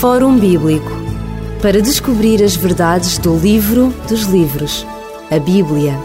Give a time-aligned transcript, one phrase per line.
[0.00, 0.90] Fórum Bíblico
[1.62, 4.84] para descobrir as verdades do livro dos livros,
[5.30, 5.98] a Bíblia.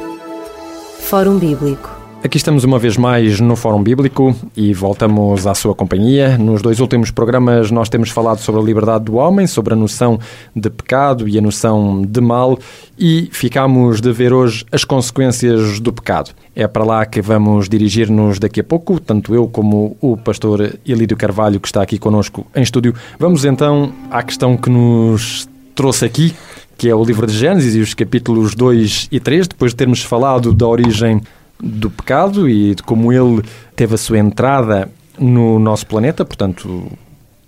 [1.01, 1.98] Fórum Bíblico.
[2.21, 6.37] Aqui estamos uma vez mais no Fórum Bíblico e voltamos à sua companhia.
[6.37, 10.19] Nos dois últimos programas nós temos falado sobre a liberdade do homem, sobre a noção
[10.53, 12.59] de pecado e a noção de mal
[12.99, 16.31] e ficamos de ver hoje as consequências do pecado.
[16.53, 21.15] É para lá que vamos dirigir-nos daqui a pouco, tanto eu como o pastor Elídio
[21.15, 22.93] Carvalho que está aqui conosco em estúdio.
[23.17, 26.35] Vamos então à questão que nos trouxe aqui,
[26.77, 30.03] que é o livro de Gênesis e os capítulos 2 e 3, depois de termos
[30.03, 31.21] falado da origem
[31.61, 33.41] do pecado e de como ele
[33.75, 36.89] teve a sua entrada no nosso planeta, portanto,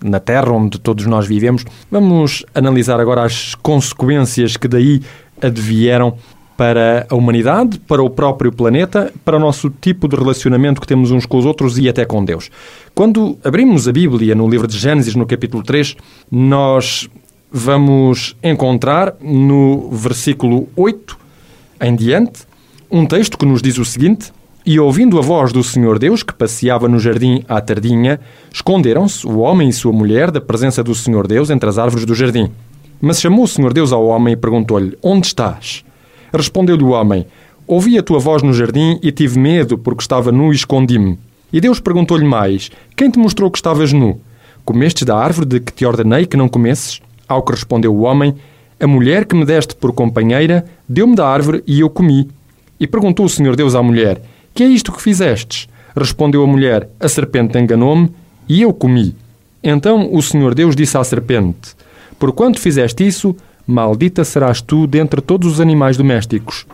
[0.02, 1.64] na Terra onde todos nós vivemos.
[1.90, 5.00] Vamos analisar agora as consequências que daí
[5.40, 6.16] advieram
[6.56, 11.10] para a humanidade, para o próprio planeta, para o nosso tipo de relacionamento que temos
[11.10, 12.50] uns com os outros e até com Deus.
[12.94, 15.96] Quando abrimos a Bíblia no livro de Gênesis, no capítulo 3,
[16.30, 17.08] nós
[17.50, 21.18] vamos encontrar no versículo 8
[21.80, 22.51] em diante
[22.92, 24.30] um texto que nos diz o seguinte:
[24.66, 28.20] E ouvindo a voz do Senhor Deus, que passeava no jardim à tardinha,
[28.52, 32.14] esconderam-se o homem e sua mulher da presença do Senhor Deus entre as árvores do
[32.14, 32.50] jardim.
[33.00, 35.82] Mas chamou o Senhor Deus ao homem e perguntou-lhe: Onde estás?
[36.30, 37.26] Respondeu-lhe o homem:
[37.66, 41.18] Ouvi a tua voz no jardim e tive medo, porque estava nu e escondi-me.
[41.50, 44.20] E Deus perguntou-lhe mais: Quem te mostrou que estavas nu?
[44.66, 47.00] Comestes da árvore de que te ordenei que não comesses?
[47.26, 48.34] Ao que respondeu o homem:
[48.78, 52.28] A mulher que me deste por companheira deu-me da árvore e eu comi.
[52.82, 54.20] E perguntou o Senhor Deus à mulher:
[54.52, 55.68] Que é isto que fizestes?
[55.96, 58.10] Respondeu a mulher: A serpente enganou-me
[58.48, 59.14] e eu comi.
[59.62, 61.76] Então o Senhor Deus disse à serpente:
[62.18, 66.66] Porquanto fizeste isso, maldita serás tu dentre todos os animais domésticos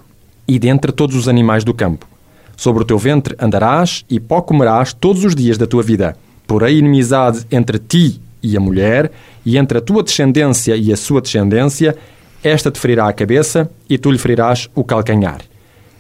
[0.49, 2.09] e dentre todos os animais do campo.
[2.57, 6.17] Sobre o teu ventre andarás e pó comerás todos os dias da tua vida.
[6.47, 9.13] Porém, inimizade entre ti e a mulher,
[9.45, 11.95] e entre a tua descendência e a sua descendência,
[12.43, 15.43] esta te ferirá a cabeça e tu lhe ferirás o calcanhar.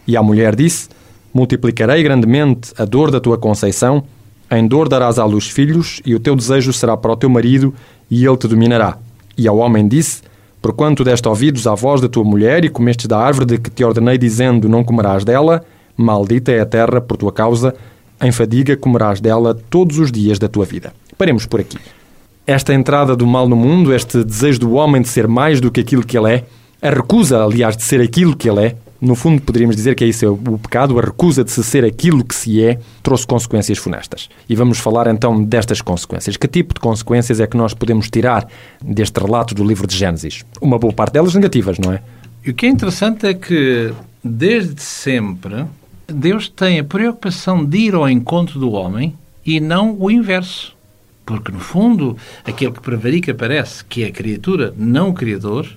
[0.09, 0.89] E a mulher disse:
[1.35, 4.03] Multiplicarei grandemente a dor da tua conceição,
[4.51, 7.75] em dor darás à luz filhos, e o teu desejo será para o teu marido,
[8.11, 8.97] e ele te dominará.
[9.37, 10.23] E ao homem disse:
[10.63, 13.85] Porquanto deste ouvidos à voz da tua mulher, e comestes da árvore de que te
[13.85, 15.63] ordenei, dizendo: Não comerás dela,
[15.95, 17.75] maldita é a terra por tua causa,
[18.23, 20.95] em fadiga comerás dela todos os dias da tua vida.
[21.19, 21.79] Paremos por aqui.
[22.47, 25.81] Esta entrada do mal no mundo, este desejo do homem de ser mais do que
[25.81, 26.45] aquilo que ele é,
[26.81, 30.09] a recusa, aliás, de ser aquilo que ele é, no fundo, poderíamos dizer que é
[30.09, 33.79] isso, é o pecado, a recusa de se ser aquilo que se é, trouxe consequências
[33.79, 34.29] funestas.
[34.49, 36.37] E vamos falar então destas consequências.
[36.37, 38.49] Que tipo de consequências é que nós podemos tirar
[38.83, 40.45] deste relato do livro de Gênesis?
[40.61, 42.03] Uma boa parte delas negativas, não é?
[42.45, 43.93] E o que é interessante é que,
[44.23, 45.65] desde sempre,
[46.07, 49.15] Deus tem a preocupação de ir ao encontro do homem
[49.47, 50.77] e não o inverso.
[51.25, 55.69] Porque, no fundo, aquele que prevarica parece que é a criatura, não o Criador,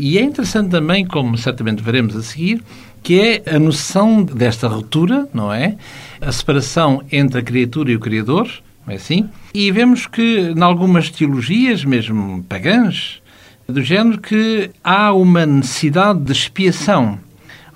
[0.00, 2.62] e é interessante também, como certamente veremos a seguir,
[3.02, 5.76] que é a noção desta ruptura, não é?
[6.22, 8.48] A separação entre a criatura e o Criador,
[8.86, 9.28] não é assim?
[9.52, 13.20] E vemos que, em algumas teologias, mesmo pagãs,
[13.68, 17.18] do género que há uma necessidade de expiação.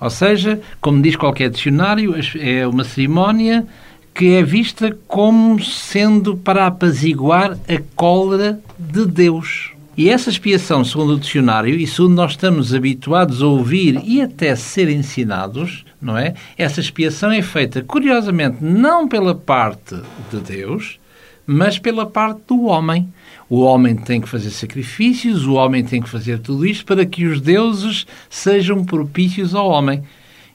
[0.01, 3.67] Ou seja, como diz qualquer dicionário, é uma cerimónia
[4.15, 9.74] que é vista como sendo para apaziguar a cólera de Deus.
[9.97, 14.53] E essa expiação, segundo o dicionário, e segundo nós estamos habituados a ouvir e até
[14.53, 16.33] ser ensinados, não é?
[16.57, 19.95] Essa expiação é feita, curiosamente, não pela parte
[20.29, 20.99] de Deus,
[21.47, 23.07] mas pela parte do homem.
[23.49, 27.25] O homem tem que fazer sacrifícios, o homem tem que fazer tudo isto para que
[27.25, 30.03] os deuses sejam propícios ao homem.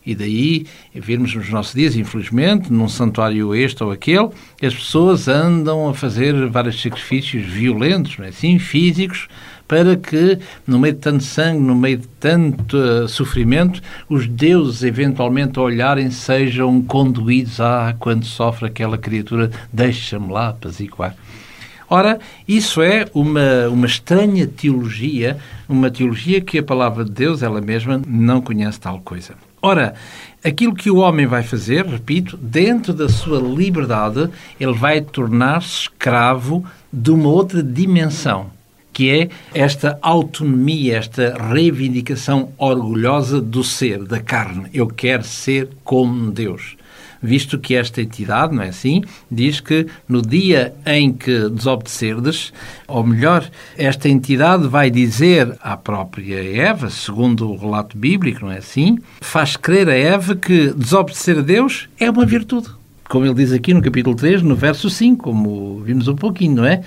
[0.04, 4.30] E daí virmos nos nossos dias, infelizmente, num santuário este ou aquele,
[4.62, 9.28] as pessoas andam a fazer vários sacrifícios violentos, não é assim, físicos,
[9.68, 14.82] para que, no meio de tanto sangue, no meio de tanto uh, sofrimento, os deuses,
[14.82, 21.14] eventualmente, a olharem, sejam conduídos a, quando sofre aquela criatura, deixa-me lá apaziguar.
[21.88, 22.18] Ora,
[22.48, 25.36] isso é uma, uma estranha teologia,
[25.68, 29.34] uma teologia que a palavra de Deus, ela mesma, não conhece tal coisa.
[29.62, 29.94] Ora,
[30.44, 36.64] aquilo que o homem vai fazer, repito, dentro da sua liberdade, ele vai tornar-se escravo
[36.92, 38.50] de uma outra dimensão,
[38.92, 44.68] que é esta autonomia, esta reivindicação orgulhosa do ser, da carne.
[44.72, 46.76] Eu quero ser como Deus
[47.22, 52.52] visto que esta entidade, não é assim, diz que no dia em que desobedecerdes,
[52.88, 58.58] ou melhor, esta entidade vai dizer à própria Eva, segundo o relato bíblico, não é
[58.58, 62.68] assim, faz crer a Eva que desobedecer a Deus é uma virtude.
[63.08, 66.64] Como ele diz aqui no capítulo 3, no verso 5, como vimos um pouquinho, não
[66.64, 66.82] é?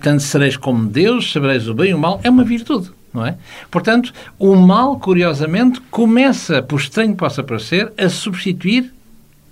[0.00, 2.90] Tanto sereis como Deus, sabereis o bem e o mal, é uma virtude.
[3.12, 3.36] Não é?
[3.70, 8.92] Portanto, o mal, curiosamente, começa, por estranho que possa parecer, a substituir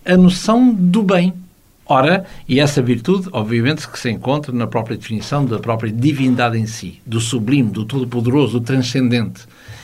[0.05, 1.33] a noção do bem.
[1.87, 6.67] Ora, e essa virtude, obviamente, que se encontra na própria definição da própria divindade em
[6.67, 9.43] si, do sublime, do todo-poderoso, do transcendente.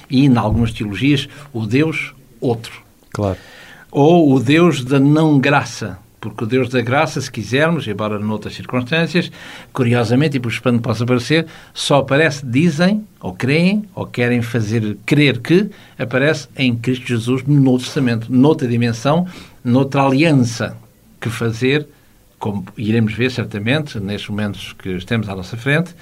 [0.09, 2.73] E, em algumas teologias, o Deus outro.
[3.13, 3.37] Claro.
[3.91, 9.31] Ou o Deus da não-graça, porque o Deus da graça, se quisermos, embora noutras circunstâncias,
[9.73, 15.39] curiosamente, e por espanto possa parecer, só aparece, dizem, ou creem, ou querem fazer crer
[15.39, 19.27] que, aparece em Cristo Jesus no Novo Testamento, noutra dimensão,
[19.65, 20.77] noutra aliança
[21.21, 21.87] que fazer,
[22.39, 25.95] como iremos ver certamente, nestes momentos que estamos à nossa frente,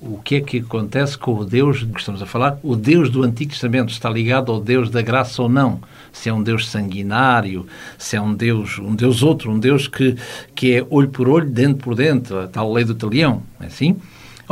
[0.00, 2.58] o que é que acontece com o Deus que estamos a falar?
[2.62, 5.80] O Deus do Antigo Testamento está ligado ao Deus da graça ou não?
[6.10, 7.66] Se é um Deus sanguinário,
[7.98, 10.16] se é um Deus, um Deus outro, um Deus que,
[10.54, 13.96] que é olho por olho, dente por dente, a tal lei do talião, é assim?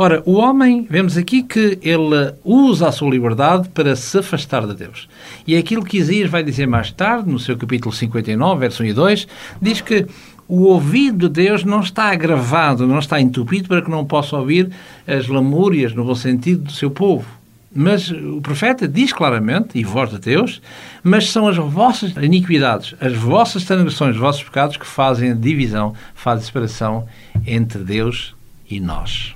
[0.01, 4.73] Ora, o homem, vemos aqui que ele usa a sua liberdade para se afastar de
[4.73, 5.09] Deus.
[5.45, 8.85] E é aquilo que Isaías vai dizer mais tarde, no seu capítulo 59, verso 1
[8.85, 9.27] e 2,
[9.61, 10.07] diz que
[10.47, 14.71] o ouvido de Deus não está agravado, não está entupido para que não possa ouvir
[15.05, 17.27] as lamúrias, no bom sentido, do seu povo.
[17.75, 20.61] Mas o profeta diz claramente, e voz de Deus,
[21.03, 25.93] mas são as vossas iniquidades, as vossas transgressões, os vossos pecados que fazem a divisão,
[26.15, 27.05] fazem a separação
[27.45, 28.33] entre Deus
[28.71, 29.35] e nós.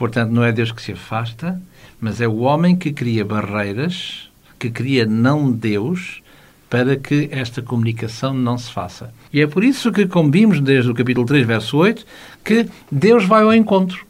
[0.00, 1.60] Portanto, não é Deus que se afasta,
[2.00, 6.22] mas é o homem que cria barreiras, que cria não Deus,
[6.70, 9.12] para que esta comunicação não se faça.
[9.30, 12.06] E é por isso que, como vimos desde o capítulo 3, verso 8,
[12.42, 14.06] que Deus vai ao encontro.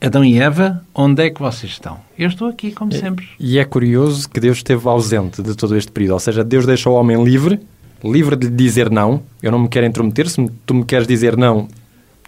[0.00, 1.98] Adão e Eva, onde é que vocês estão?
[2.16, 3.28] Eu estou aqui, como sempre.
[3.40, 6.12] E é curioso que Deus esteve ausente de todo este período.
[6.12, 7.58] Ou seja, Deus deixa o homem livre,
[8.04, 9.24] livre de dizer não.
[9.42, 10.30] Eu não me quero intrometer.
[10.30, 11.66] Se tu me queres dizer não,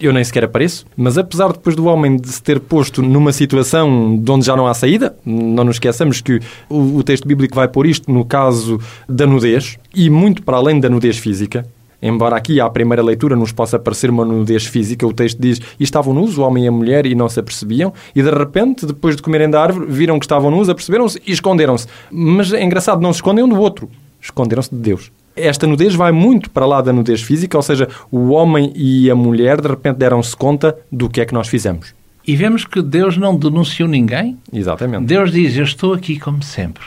[0.06, 4.18] eu nem sequer apareço, mas apesar depois do homem de se ter posto numa situação
[4.18, 7.68] de onde já não há saída, não nos esqueçamos que o, o texto bíblico vai
[7.68, 11.66] pôr isto no caso da nudez, e muito para além da nudez física,
[12.06, 15.84] Embora aqui à primeira leitura nos possa parecer uma nudez física, o texto diz e
[15.84, 19.16] estavam nus, o homem e a mulher, e não se apercebiam, e de repente, depois
[19.16, 21.86] de comerem da árvore, viram que estavam nus, aperceberam-se e esconderam-se.
[22.10, 23.88] Mas é engraçado, não se escondem um do outro,
[24.20, 25.10] esconderam-se de Deus.
[25.36, 29.14] Esta nudez vai muito para lá da nudez física, ou seja, o homem e a
[29.16, 31.92] mulher de repente deram-se conta do que é que nós fizemos.
[32.26, 34.38] E vemos que Deus não denunciou ninguém.
[34.52, 35.06] Exatamente.
[35.06, 36.84] Deus diz: Eu estou aqui como sempre,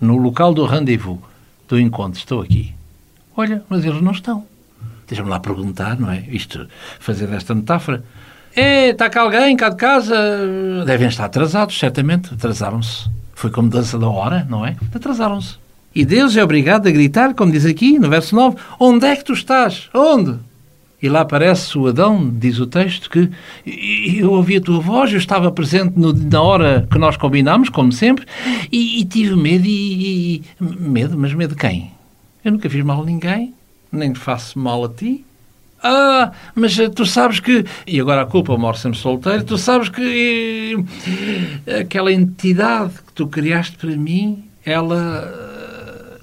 [0.00, 1.18] no local do rendezvous,
[1.68, 2.72] do encontro, estou aqui.
[3.36, 4.46] Olha, mas eles não estão.
[5.06, 6.24] Deixa-me lá perguntar, não é?
[6.28, 6.68] Isto,
[7.00, 8.04] fazer esta metáfora.
[8.54, 10.84] É, está cá alguém, cá de casa.
[10.86, 12.32] Devem estar atrasados, certamente.
[12.34, 13.08] Atrasaram-se.
[13.34, 14.76] Foi como dança da hora, não é?
[14.94, 15.56] Atrasaram-se.
[15.98, 19.24] E Deus é obrigado a gritar, como diz aqui no verso 9: Onde é que
[19.24, 19.90] tu estás?
[19.92, 20.38] Onde?
[21.02, 23.28] E lá aparece o Adão, diz o texto, que
[23.66, 27.90] eu ouvi a tua voz, eu estava presente no, na hora que nós combinámos, como
[27.90, 28.24] sempre,
[28.70, 31.18] e, e tive medo e, e, Medo?
[31.18, 31.90] Mas medo de quem?
[32.44, 33.52] Eu nunca fiz mal a ninguém,
[33.90, 35.24] nem faço mal a ti.
[35.82, 37.64] Ah, mas tu sabes que.
[37.84, 39.42] E agora a culpa mora sempre solteiro.
[39.42, 40.76] Tu sabes que.
[41.80, 45.47] Aquela entidade que tu criaste para mim, ela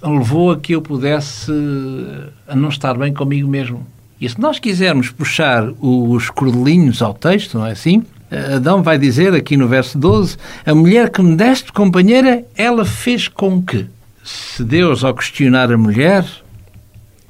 [0.10, 1.52] levou a que eu pudesse
[2.48, 3.86] a não estar bem comigo mesmo.
[4.20, 8.04] E se nós quisermos puxar os cordelinhos ao texto, não é assim?
[8.56, 13.28] Adão vai dizer aqui no verso 12: A mulher que me deste companheira, ela fez
[13.28, 13.88] com que?
[14.24, 16.26] Se Deus, ao questionar a mulher,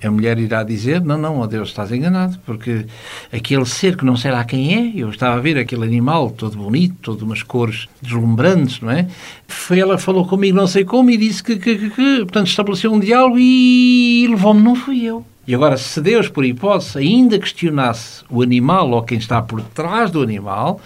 [0.04, 2.86] a mulher irá dizer: Não, não, ó Deus, estás enganado, porque
[3.32, 6.58] aquele ser que não sei lá quem é, eu estava a ver aquele animal todo
[6.58, 9.08] bonito, todo umas cores deslumbrantes, não é?
[9.48, 12.94] Foi ela falou comigo, não sei como, e disse que, que, que, que portanto, estabeleceu
[12.94, 15.26] um diálogo e levou-me, não fui eu.
[15.48, 20.10] E agora, se Deus, por hipótese, ainda questionasse o animal ou quem está por trás
[20.10, 20.82] do animal,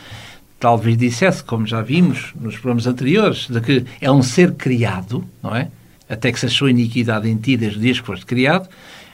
[0.60, 5.56] talvez dissesse, como já vimos nos programas anteriores, de que é um ser criado, não
[5.56, 5.70] é?
[6.10, 8.68] Até que se achou iniquidade em ti desde o dia que foste criado,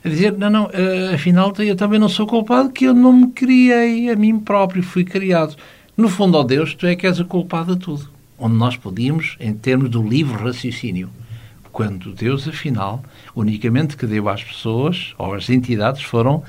[0.05, 3.27] a dizer, não, não, uh, afinal eu também não sou culpado que eu não me
[3.31, 5.55] criei a mim próprio, fui criado.
[5.97, 8.07] No fundo, ó Deus, tu é que és o culpado de tudo.
[8.37, 11.09] Onde nós podíamos, em termos do livre raciocínio,
[11.71, 13.03] quando Deus, afinal,
[13.35, 16.43] unicamente que deu às pessoas ou às entidades foram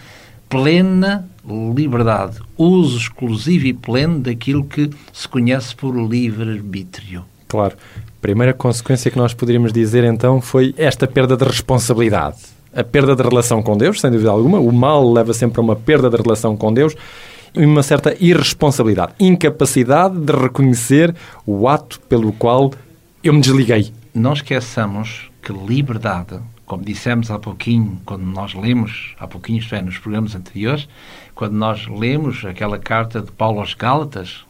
[0.50, 1.26] plena
[1.74, 7.24] liberdade, uso exclusivo e pleno daquilo que se conhece por livre-arbítrio.
[7.48, 7.74] Claro.
[8.20, 13.22] Primeira consequência que nós poderíamos dizer então foi esta perda de responsabilidade a perda de
[13.22, 14.60] relação com Deus, sem dúvida alguma.
[14.60, 16.94] O mal leva sempre a uma perda de relação com Deus
[17.54, 21.14] e uma certa irresponsabilidade, incapacidade de reconhecer
[21.46, 22.70] o ato pelo qual
[23.24, 23.92] eu me desliguei.
[24.14, 29.80] Não esqueçamos que liberdade, como dissemos há pouquinho, quando nós lemos, há pouquinho, isto é,
[29.80, 30.86] nos programas anteriores,
[31.34, 34.44] quando nós lemos aquela carta de Paulo aos Gálatas,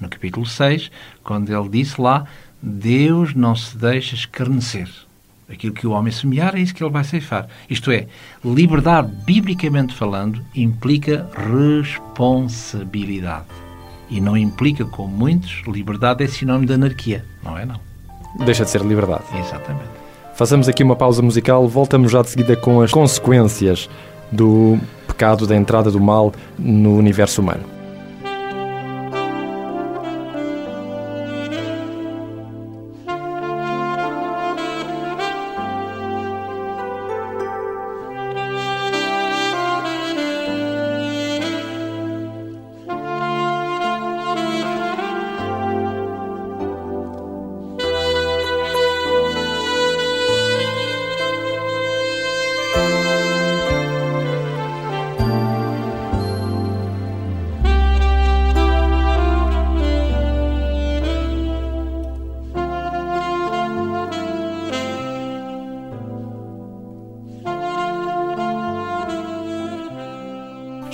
[0.00, 0.90] no capítulo 6,
[1.24, 2.26] quando ele disse lá:
[2.60, 4.88] Deus não se deixa escarnecer.
[5.52, 7.46] Aquilo que o homem semear é isso que ele vai ceifar.
[7.68, 8.06] Isto é,
[8.44, 13.44] liberdade, biblicamente falando, implica responsabilidade.
[14.08, 17.24] E não implica, como muitos, liberdade é sinónimo de anarquia.
[17.42, 17.80] Não é, não.
[18.44, 19.24] Deixa de ser liberdade.
[19.38, 19.90] Exatamente.
[20.34, 23.88] Façamos aqui uma pausa musical, voltamos já de seguida com as consequências
[24.30, 27.64] do pecado, da entrada do mal no universo humano.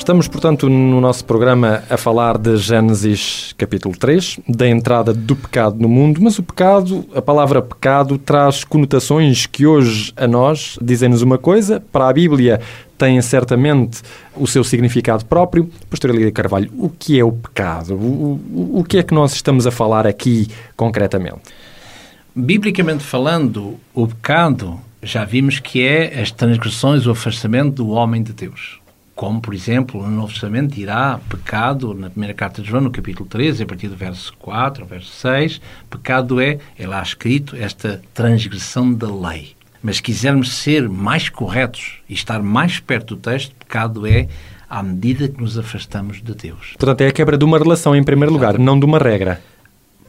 [0.08, 5.78] Estamos, portanto, no nosso programa a falar de Gênesis capítulo 3, da entrada do pecado
[5.78, 11.20] no mundo, mas o pecado, a palavra pecado, traz conotações que hoje a nós dizem-nos
[11.20, 12.58] uma coisa, para a Bíblia
[12.96, 14.00] tem certamente
[14.34, 15.68] o seu significado próprio.
[15.90, 17.92] Pastor Elida Carvalho, o que é o pecado?
[17.92, 21.42] O, o, o que é que nós estamos a falar aqui concretamente?
[22.34, 28.32] Biblicamente falando, o pecado já vimos que é as transgressões, o afastamento do homem de
[28.32, 28.80] Deus
[29.18, 33.28] como, por exemplo, no Novo Testamento dirá pecado, na primeira carta de João, no capítulo
[33.28, 35.60] 13, a partir do verso 4 ao verso 6,
[35.90, 39.56] pecado é, é lá escrito, esta transgressão da lei.
[39.82, 44.28] Mas se quisermos ser mais corretos e estar mais perto do texto, pecado é
[44.70, 46.74] à medida que nos afastamos de Deus.
[46.78, 49.42] Portanto, é a quebra de uma relação em primeiro lugar, não de uma regra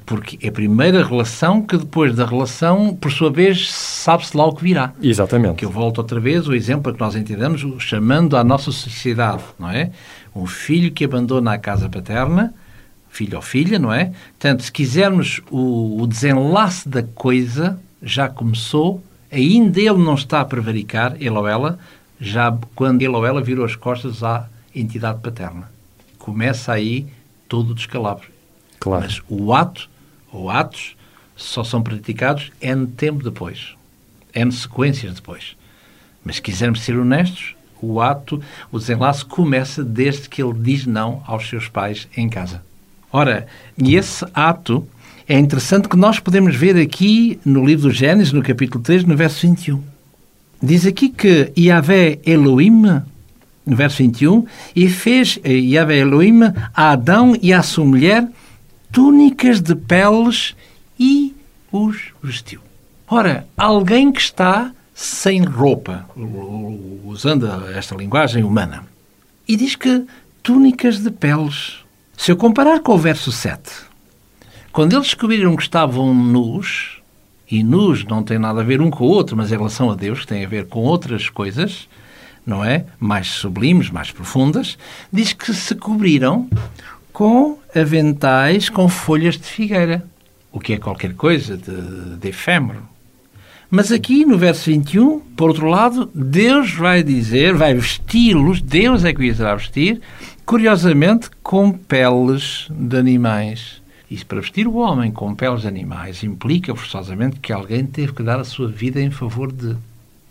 [0.10, 4.56] porque é a primeira relação que depois da relação, por sua vez, sabe-se lá o
[4.56, 4.92] que virá.
[5.00, 5.58] Exatamente.
[5.58, 9.70] Que eu volto outra vez o exemplo que nós entendemos, chamando à nossa sociedade, não
[9.70, 9.92] é?
[10.36, 12.52] Um filho que abandona a casa paterna,
[13.12, 14.06] filho ou filha, não é?
[14.32, 20.46] Portanto, se quisermos o, o desenlace da coisa, já começou, ainda ele não está a
[20.46, 21.78] prevaricar, ele ou ela,
[22.20, 25.70] já quando ele ou ela virou as costas à entidade paterna.
[26.18, 27.06] Começa aí
[27.48, 28.26] todo o descalabro.
[28.80, 29.04] Claro.
[29.04, 29.88] Mas o ato
[30.32, 30.96] ou atos
[31.36, 33.76] só são praticados N tempo depois,
[34.34, 35.56] N sequências depois.
[36.24, 41.24] Mas se quisermos ser honestos, o ato, o desenlace começa desde que ele diz não
[41.26, 42.62] aos seus pais em casa.
[43.12, 44.88] Ora, e esse ato
[45.28, 49.16] é interessante que nós podemos ver aqui no livro do Gênesis, no capítulo 3, no
[49.16, 49.82] verso 21.
[50.62, 53.02] Diz aqui que Yahvé Elohim,
[53.66, 54.46] no verso 21,
[54.76, 56.42] e fez eh, Yahvé Elohim
[56.74, 58.28] a Adão e à sua mulher
[58.92, 60.56] túnicas de peles
[61.00, 61.36] e
[61.72, 62.62] os vestiu.
[63.08, 66.06] Ora, alguém que está sem roupa,
[67.06, 68.86] usando esta linguagem humana,
[69.48, 70.06] e diz que
[70.44, 71.78] túnicas de peles.
[72.18, 73.62] Se eu comparar com o verso 7,
[74.72, 77.02] quando eles descobriram que estavam nus,
[77.50, 79.96] e nus não tem nada a ver um com o outro, mas em relação a
[79.96, 81.88] Deus, tem a ver com outras coisas,
[82.46, 82.86] não é?
[83.00, 84.78] Mais sublimes, mais profundas,
[85.12, 86.48] diz que se cobriram
[87.20, 90.06] com aventais com folhas de figueira,
[90.54, 92.82] o que é qualquer coisa de, de efêmero.
[93.70, 99.14] Mas aqui no verso 21, por outro lado, Deus vai dizer, vai vesti-los, Deus é
[99.14, 100.00] que os irá vestir,
[100.46, 103.82] curiosamente, com peles de animais.
[104.10, 108.24] Isso para vestir o homem com peles de animais implica forçosamente que alguém teve que
[108.24, 109.76] dar a sua vida em favor de,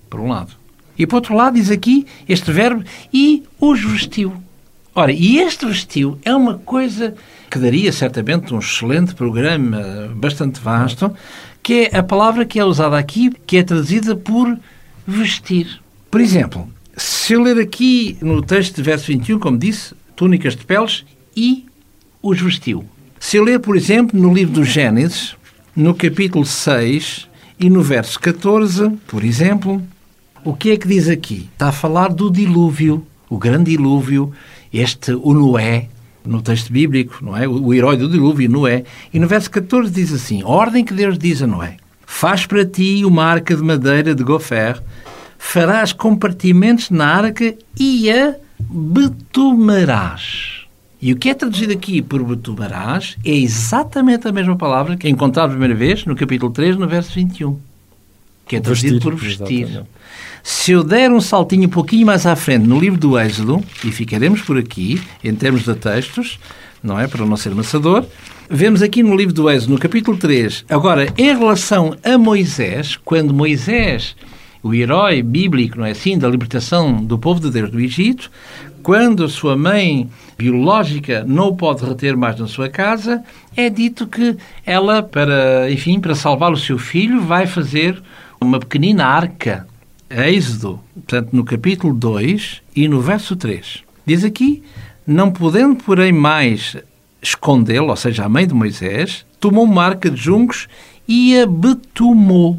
[0.08, 0.52] por um lado.
[0.98, 4.42] E por outro lado, diz aqui este verbo, e os vestiu.
[4.94, 7.14] Ora, e este vestiu é uma coisa
[7.50, 11.14] que daria certamente um excelente programa, bastante vasto,
[11.62, 14.58] que é a palavra que é usada aqui, que é traduzida por
[15.06, 15.80] vestir.
[16.10, 20.64] Por exemplo, se eu ler aqui no texto de verso 21, como disse, túnicas de
[20.64, 21.04] peles
[21.36, 21.66] e
[22.22, 22.84] os vestiu.
[23.20, 25.36] Se eu ler, por exemplo, no livro do Gênesis,
[25.74, 27.28] no capítulo 6
[27.60, 29.82] e no verso 14, por exemplo,
[30.44, 31.48] o que é que diz aqui?
[31.52, 34.32] Está a falar do dilúvio, o grande dilúvio,
[34.72, 35.88] este, o Noé,
[36.24, 37.48] no texto bíblico, não é?
[37.48, 38.84] O, herói do dilúvio, Noé.
[39.12, 42.64] E no verso 14 diz assim: a ordem que Deus diz a Noé: Faz para
[42.64, 44.82] ti uma arca de madeira de gofer,
[45.38, 50.58] farás compartimentos na arca e a betumarás.
[51.00, 55.46] E o que é traduzido aqui por betumarás é exatamente a mesma palavra que encontrada
[55.46, 57.67] a primeira vez no capítulo 3, no verso 21.
[58.48, 59.62] Que é traduzido vestir, por vestir.
[59.62, 59.88] Exatamente.
[60.42, 63.92] Se eu der um saltinho um pouquinho mais à frente no livro do Êxodo, e
[63.92, 66.38] ficaremos por aqui, em termos de textos,
[66.82, 67.06] não é?
[67.06, 68.06] Para não ser maçador,
[68.50, 73.34] Vemos aqui no livro do Êxodo, no capítulo 3, agora, em relação a Moisés, quando
[73.34, 74.16] Moisés,
[74.62, 78.30] o herói bíblico, não é assim, da libertação do povo de Deus do Egito,
[78.82, 83.22] quando a sua mãe biológica não o pode reter mais na sua casa,
[83.54, 88.02] é dito que ela, para, enfim, para salvar o seu filho, vai fazer
[88.40, 89.66] uma pequenina arca.
[90.10, 93.84] Êxodo, portanto, no capítulo 2 e no verso 3.
[94.06, 94.62] Diz aqui,
[95.06, 96.76] não podendo, porém, mais
[97.20, 100.66] escondê-lo, ou seja, a mãe de Moisés, tomou uma arca de juncos
[101.06, 102.58] e a betumou.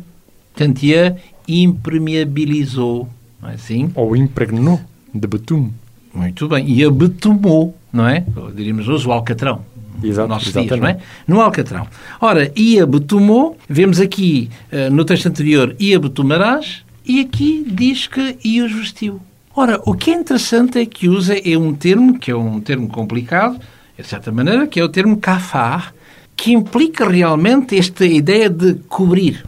[0.54, 1.16] Portanto, e a
[1.48, 3.10] impermeabilizou.
[3.42, 3.92] Não é assim?
[3.96, 4.80] Ou impregnou
[5.14, 5.74] de betume.
[6.14, 6.70] Muito bem.
[6.70, 8.24] E a betumou, não é?
[8.56, 9.64] Diríamos hoje o alcatrão.
[10.04, 10.98] Exato, nossos dias, não é?
[11.28, 11.88] No alcatrão.
[12.20, 17.66] Ora, e a betumou, vemos aqui uh, no texto anterior, e a betumarás, e aqui
[17.68, 19.20] diz que e os vestiu.
[19.56, 22.88] Ora, o que é interessante é que usa é um termo, que é um termo
[22.88, 23.60] complicado,
[23.98, 25.94] de certa maneira, que é o termo kafar,
[26.36, 29.46] que implica realmente esta ideia de cobrir.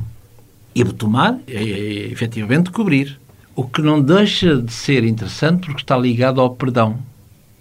[0.75, 3.19] E betumar é, é efetivamente cobrir.
[3.55, 6.97] O que não deixa de ser interessante porque está ligado ao perdão.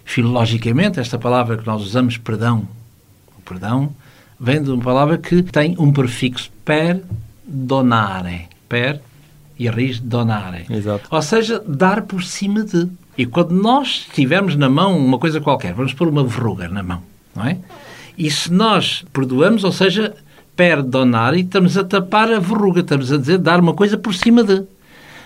[0.03, 2.67] Filologicamente, esta palavra que nós usamos, perdão,
[3.51, 3.93] perdão,
[4.39, 8.47] vem de uma palavra que tem um prefixo perdonare.
[8.69, 9.01] Per
[9.59, 10.65] e raiz donare.
[10.69, 11.07] Exato.
[11.11, 12.87] Ou seja, dar por cima de.
[13.15, 17.03] E quando nós tivermos na mão uma coisa qualquer, vamos pôr uma verruga na mão,
[17.35, 17.57] não é?
[18.17, 20.15] E se nós perdoamos, ou seja,
[20.55, 24.63] perdonare, estamos a tapar a verruga, estamos a dizer dar uma coisa por cima de.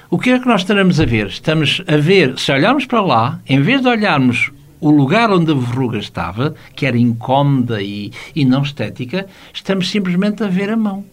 [0.09, 1.27] O que é que nós estaremos a ver?
[1.27, 5.55] Estamos a ver, se olharmos para lá, em vez de olharmos o lugar onde a
[5.55, 11.05] verruga estava, que era incómoda e, e não estética, estamos simplesmente a ver a mão.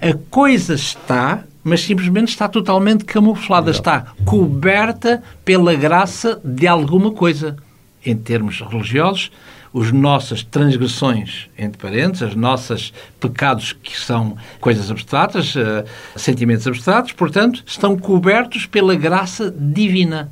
[0.00, 7.56] A coisa está, mas simplesmente está totalmente camuflada, está coberta pela graça de alguma coisa.
[8.04, 9.30] Em termos religiosos,
[9.74, 15.84] as nossas transgressões, entre parentes, os nossos pecados que são coisas abstratas, uh,
[16.14, 20.30] sentimentos abstratos, portanto, estão cobertos pela graça divina.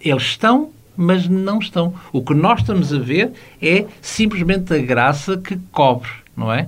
[0.00, 1.94] Eles estão, mas não estão.
[2.12, 3.30] O que nós estamos a ver
[3.62, 6.66] é simplesmente a graça que cobre, não é?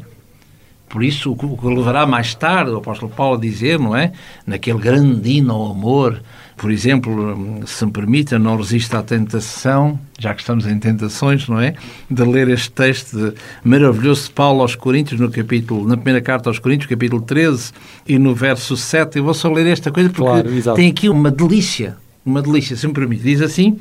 [0.88, 4.12] Por isso, o que levará mais tarde o apóstolo Paulo a dizer, não é?
[4.46, 6.20] Naquele grande hino ao amor,
[6.56, 11.60] por exemplo, se me permita, não resista à tentação, já que estamos em tentações, não
[11.60, 11.74] é?
[12.10, 16.50] De ler este texto de maravilhoso de Paulo aos Coríntios, no capítulo, na primeira carta
[16.50, 17.72] aos Coríntios, capítulo 13,
[18.06, 19.18] e no verso 7.
[19.18, 22.86] Eu vou só ler esta coisa porque claro, tem aqui uma delícia, uma delícia, se
[22.86, 23.22] me permite.
[23.22, 23.78] Diz assim,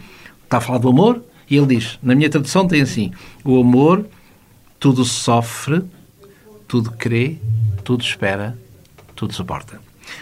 [0.50, 3.12] está a falar do amor, e ele diz, na minha tradução tem assim,
[3.46, 4.06] o amor
[4.80, 5.84] tudo sofre,
[6.68, 7.38] tudo crê,
[7.84, 8.58] tudo espera,
[9.16, 9.80] tudo suporta.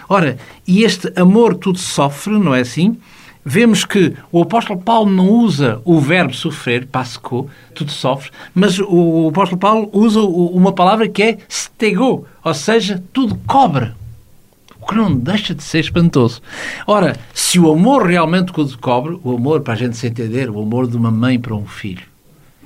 [0.09, 0.37] Ora,
[0.67, 2.97] e este amor tudo sofre, não é assim?
[3.43, 9.29] Vemos que o apóstolo Paulo não usa o verbo sofrer, pasco, tudo sofre, mas o
[9.29, 13.93] apóstolo Paulo usa uma palavra que é stego, ou seja, tudo cobre.
[14.87, 16.41] O que não deixa de ser espantoso.
[16.87, 20.61] Ora, se o amor realmente tudo cobre, o amor, para a gente se entender, o
[20.61, 22.05] amor de uma mãe para um filho,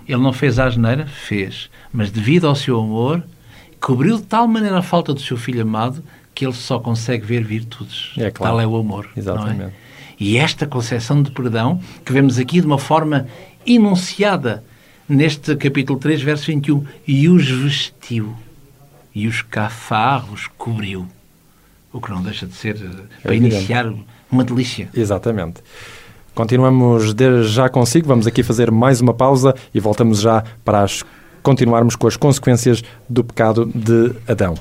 [0.08, 1.08] ele não fez a asneira?
[1.08, 1.68] Fez.
[1.92, 3.24] Mas devido ao seu amor,
[3.80, 6.04] cobriu de tal maneira a falta do seu filho amado
[6.36, 8.12] que ele só consegue ver virtudes.
[8.16, 8.54] É claro.
[8.54, 9.10] Tal é o amor.
[9.18, 9.64] Exatamente.
[9.64, 9.72] É?
[10.20, 13.28] E esta concepção de perdão, que vemos aqui de uma forma
[13.66, 14.64] enunciada
[15.10, 18.36] neste capítulo 3, verso 21, e os vestiu,
[19.16, 21.08] e os cafarros cobriu.
[21.93, 23.93] O que não deixa de ser, eh, é para iniciar,
[24.32, 24.89] uma delícia.
[24.93, 25.62] Exatamente.
[26.34, 31.04] Continuamos desde já consigo, vamos aqui fazer mais uma pausa e voltamos já para as
[31.43, 34.56] continuarmos com as consequências do pecado de Adão.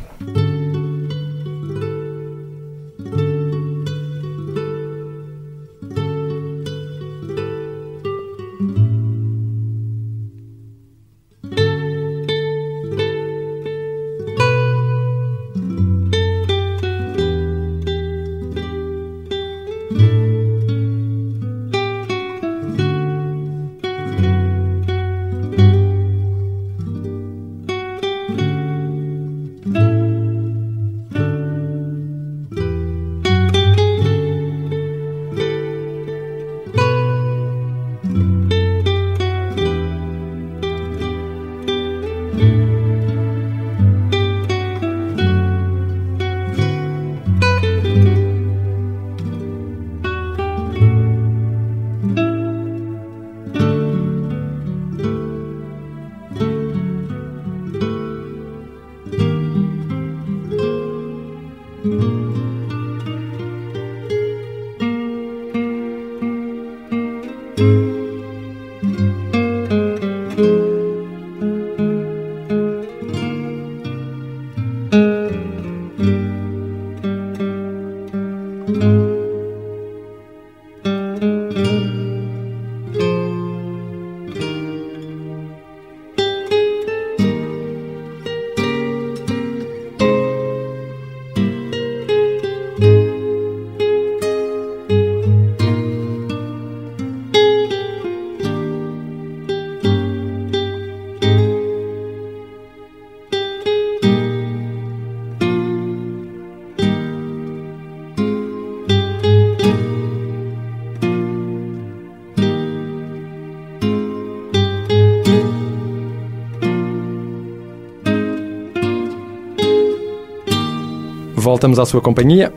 [121.61, 122.51] Voltamos à sua companhia.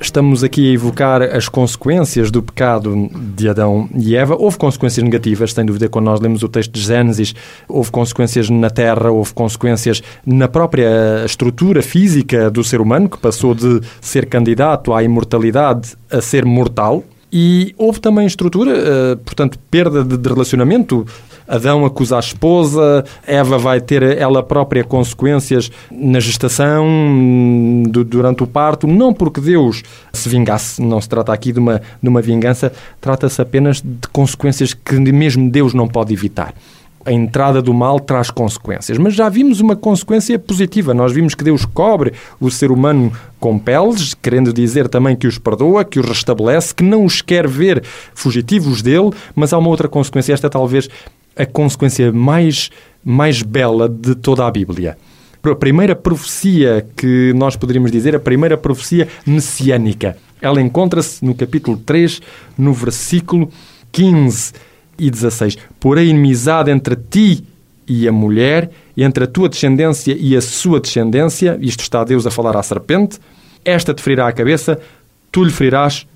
[0.00, 4.36] Estamos aqui a evocar as consequências do pecado de Adão e Eva.
[4.38, 7.34] Houve consequências negativas, sem dúvida, quando nós lemos o texto de Gênesis.
[7.68, 13.52] Houve consequências na terra, houve consequências na própria estrutura física do ser humano, que passou
[13.52, 17.02] de ser candidato à imortalidade a ser mortal.
[17.38, 21.06] E houve também estrutura, eh, portanto, perda de relacionamento.
[21.46, 26.86] Adão acusa a esposa, Eva vai ter ela própria consequências na gestação,
[28.06, 29.82] durante o parto, não porque Deus
[30.14, 32.72] se vingasse, não se trata aqui de uma, de uma vingança,
[33.02, 36.54] trata-se apenas de consequências que mesmo Deus não pode evitar
[37.06, 38.98] a entrada do mal traz consequências.
[38.98, 40.92] Mas já vimos uma consequência positiva.
[40.92, 45.38] Nós vimos que Deus cobre o ser humano com peles, querendo dizer também que os
[45.38, 49.86] perdoa, que os restabelece, que não os quer ver fugitivos dele, mas há uma outra
[49.86, 50.32] consequência.
[50.32, 50.88] Esta talvez
[51.36, 52.70] a consequência mais,
[53.04, 54.98] mais bela de toda a Bíblia.
[55.44, 60.16] A primeira profecia que nós poderíamos dizer, a primeira profecia messiânica.
[60.42, 62.20] Ela encontra-se no capítulo 3,
[62.58, 63.48] no versículo
[63.92, 64.52] 15
[64.98, 65.56] e 16.
[65.78, 67.44] Porém, inimizade entre ti
[67.86, 72.30] e a mulher, entre a tua descendência e a sua descendência, isto está Deus a
[72.30, 73.18] falar à serpente,
[73.64, 74.78] esta te ferirá a cabeça,
[75.30, 76.06] tu lhe ferirás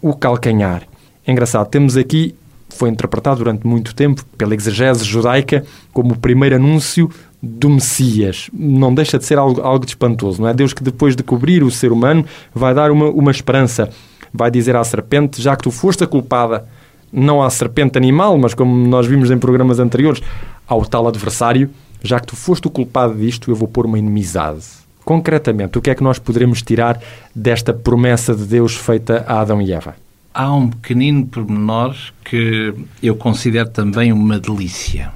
[0.00, 0.82] o calcanhar.
[1.26, 2.34] É engraçado, temos aqui,
[2.68, 7.10] foi interpretado durante muito tempo pela exegese judaica como o primeiro anúncio
[7.42, 8.50] do Messias.
[8.52, 10.54] Não deixa de ser algo, algo de espantoso, não é?
[10.54, 13.90] Deus que depois de cobrir o ser humano vai dar uma, uma esperança.
[14.32, 16.66] Vai dizer à serpente, já que tu foste a culpada
[17.12, 20.22] não à serpente animal, mas como nós vimos em programas anteriores,
[20.66, 21.70] ao tal adversário,
[22.02, 24.64] já que tu foste o culpado disto, eu vou pôr uma inimizade.
[25.04, 27.00] Concretamente, o que é que nós poderemos tirar
[27.34, 29.96] desta promessa de Deus feita a Adão e Eva?
[30.34, 35.10] Há um pequenino pormenor que eu considero também uma delícia,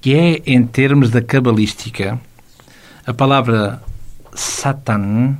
[0.00, 2.20] que é, em termos da cabalística,
[3.06, 3.82] a palavra
[4.34, 5.36] Satan,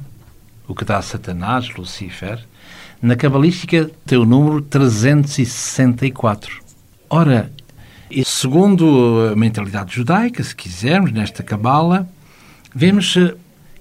[0.66, 2.40] o que dá Satanás, Lucifer,
[3.02, 6.60] na cabalística tem o número 364.
[7.08, 7.50] Ora,
[8.24, 12.08] segundo a mentalidade judaica, se quisermos, nesta cabala,
[12.74, 13.16] vemos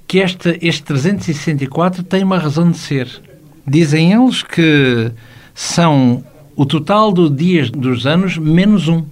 [0.07, 3.21] que esta, este 364 tem uma razão de ser.
[3.67, 5.11] Dizem eles que
[5.53, 6.23] são
[6.55, 9.05] o total dos dias dos anos menos um.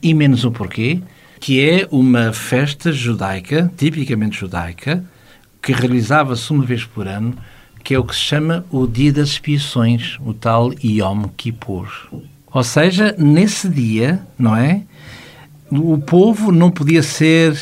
[0.00, 1.00] E menos um porquê?
[1.40, 5.04] Que é uma festa judaica, tipicamente judaica,
[5.60, 7.36] que realizava-se uma vez por ano,
[7.88, 11.88] que é o que se chama o Dia das Expiações, o tal Yom Kippur.
[12.52, 14.82] Ou seja, nesse dia, não é?
[15.70, 17.58] O povo não podia ser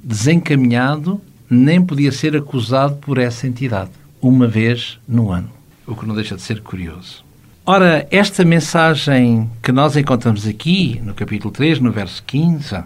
[0.00, 3.90] desencaminhado, nem podia ser acusado por essa entidade,
[4.22, 5.50] uma vez no ano.
[5.84, 7.24] O que não deixa de ser curioso.
[7.66, 12.76] Ora, esta mensagem que nós encontramos aqui, no capítulo 3, no verso 15,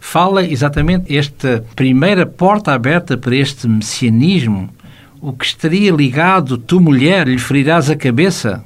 [0.00, 4.68] fala exatamente esta primeira porta aberta para este messianismo
[5.24, 8.62] o que estaria ligado, tu mulher, lhe ferirás a cabeça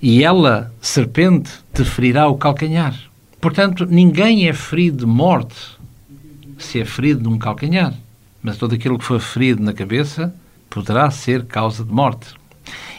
[0.00, 2.98] e ela, serpente, te ferirá o calcanhar.
[3.38, 5.54] Portanto, ninguém é ferido de morte
[6.56, 7.92] se é ferido num calcanhar,
[8.42, 10.34] mas todo aquilo que for ferido na cabeça
[10.70, 12.28] poderá ser causa de morte.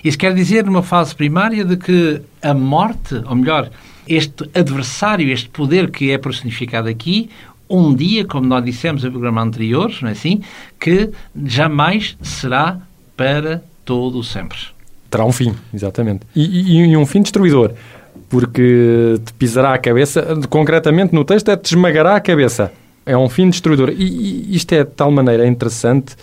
[0.03, 3.71] Isso quer dizer, numa fase primária, de que a morte, ou melhor,
[4.07, 7.31] este adversário, este poder que é personificado aqui,
[7.79, 10.41] um dia, como nós dissemos no programa anterior, não é assim?
[10.79, 11.09] Que
[11.45, 12.79] jamais será
[13.17, 14.57] para todo o sempre.
[15.09, 16.21] Terá um fim, exatamente.
[16.35, 17.71] E, e, e um fim destruidor,
[18.29, 22.71] porque te pisará a cabeça, concretamente no texto é te esmagará a cabeça.
[23.05, 23.89] É um fim destruidor.
[23.89, 26.15] E, e isto é de tal maneira interessante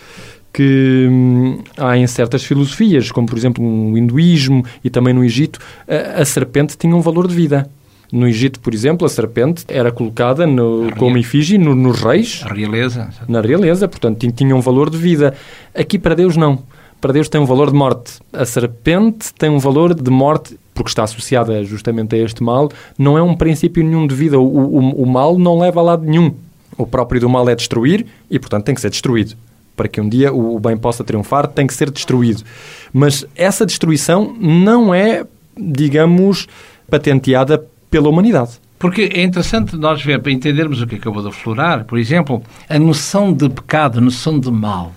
[0.53, 5.59] que hum, há em certas filosofias, como por exemplo no hinduísmo e também no Egito,
[5.87, 7.69] a, a serpente tinha um valor de vida.
[8.11, 12.41] No Egito, por exemplo, a serpente era colocada no, como efígie no, nos reis.
[12.45, 13.09] A realeza.
[13.27, 15.33] Na realeza, portanto, tinha um valor de vida.
[15.73, 16.59] Aqui para Deus não.
[16.99, 18.19] Para Deus tem um valor de morte.
[18.33, 22.69] A serpente tem um valor de morte porque está associada justamente a este mal.
[22.97, 24.37] Não é um princípio nenhum de vida.
[24.39, 26.33] O, o, o mal não leva a lado nenhum.
[26.77, 29.35] O próprio do mal é destruir e, portanto, tem que ser destruído.
[29.75, 32.43] Para que um dia o bem possa triunfar, tem que ser destruído.
[32.93, 35.25] Mas essa destruição não é,
[35.57, 36.47] digamos,
[36.89, 38.53] patenteada pela humanidade.
[38.79, 42.79] Porque é interessante nós ver, para entendermos o que acabou de aflorar, por exemplo, a
[42.79, 44.91] noção de pecado, a noção de mal.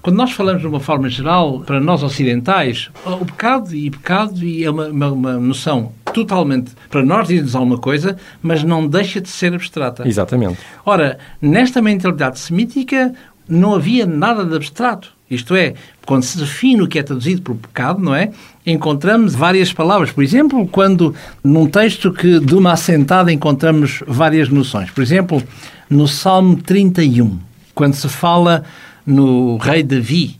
[0.00, 4.70] Quando nós falamos de uma forma geral, para nós ocidentais, o pecado e pecado é
[4.70, 9.52] uma, uma, uma noção totalmente, para nós diz alguma coisa, mas não deixa de ser
[9.52, 10.06] abstrata.
[10.08, 10.58] Exatamente.
[10.86, 13.12] Ora, nesta mentalidade semítica
[13.48, 15.12] não havia nada de abstrato.
[15.30, 15.74] Isto é,
[16.06, 18.30] quando se define o que é traduzido por pecado, não é?
[18.66, 20.10] Encontramos várias palavras.
[20.10, 24.90] Por exemplo, quando num texto que de uma assentada encontramos várias noções.
[24.90, 25.42] Por exemplo,
[25.90, 27.38] no Salmo 31,
[27.74, 28.64] quando se fala
[29.06, 30.38] no rei Davi,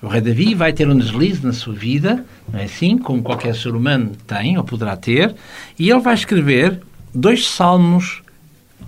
[0.00, 2.96] O rei Davi vai ter um deslize na sua vida, não é assim?
[2.96, 5.34] Como qualquer ser humano tem ou poderá ter,
[5.76, 6.80] e ele vai escrever
[7.12, 8.22] dois salmos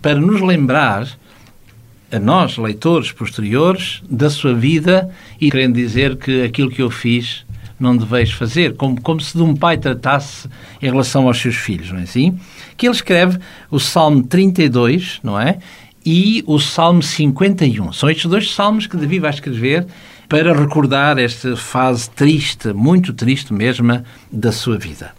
[0.00, 1.08] para nos lembrar,
[2.12, 7.44] a nós, leitores posteriores, da sua vida e querendo dizer que aquilo que eu fiz
[7.82, 10.48] não deveis fazer, como, como se de um pai tratasse
[10.80, 12.38] em relação aos seus filhos, não é assim?
[12.76, 13.38] Que ele escreve
[13.70, 15.58] o Salmo 32, não é?
[16.04, 17.92] E o Salmo 51.
[17.92, 19.86] São estes dois salmos que Davi vai escrever
[20.28, 25.12] para recordar esta fase triste, muito triste mesmo, da sua vida.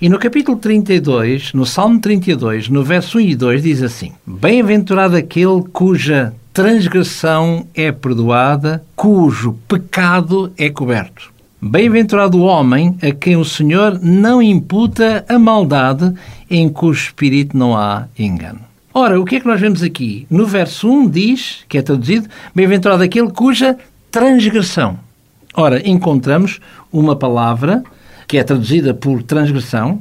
[0.00, 5.16] E no capítulo 32, no Salmo 32, no verso 1 e 2, diz assim: Bem-aventurado
[5.16, 11.32] aquele cuja transgressão é perdoada, cujo pecado é coberto.
[11.68, 16.14] Bem-aventurado o homem a quem o Senhor não imputa a maldade,
[16.48, 18.60] em cujo espírito não há engano.
[18.94, 20.28] Ora, o que é que nós vemos aqui?
[20.30, 23.76] No verso 1 diz, que é traduzido, bem-aventurado aquele cuja
[24.12, 24.96] transgressão.
[25.54, 26.60] Ora, encontramos
[26.92, 27.82] uma palavra
[28.28, 30.00] que é traduzida por transgressão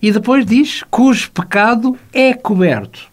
[0.00, 3.08] e depois diz cujo pecado é coberto.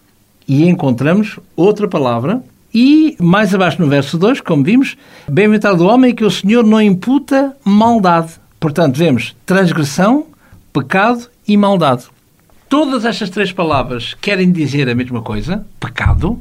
[0.46, 2.40] E encontramos outra palavra
[2.72, 4.96] e mais abaixo no verso 2, como vimos,
[5.28, 8.32] bem-aventurado o homem que o Senhor não imputa maldade.
[8.60, 10.26] Portanto, vemos transgressão,
[10.72, 12.04] pecado e maldade.
[12.68, 16.38] Todas estas três palavras querem dizer a mesma coisa, pecado,